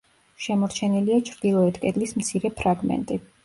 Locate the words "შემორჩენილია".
0.45-1.21